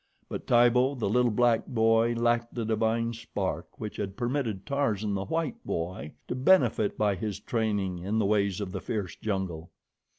But 0.29 0.47
Tibo, 0.47 0.95
the 0.95 1.07
little 1.07 1.29
black 1.29 1.67
boy, 1.67 2.15
lacked 2.17 2.55
the 2.55 2.65
divine 2.65 3.13
spark 3.13 3.79
which 3.79 3.97
had 3.97 4.17
permitted 4.17 4.65
Tarzan, 4.65 5.13
the 5.13 5.25
white 5.25 5.63
boy, 5.63 6.13
to 6.27 6.33
benefit 6.33 6.97
by 6.97 7.13
his 7.13 7.39
training 7.39 7.99
in 7.99 8.17
the 8.17 8.25
ways 8.25 8.59
of 8.59 8.71
the 8.71 8.81
fierce 8.81 9.15
jungle. 9.15 9.69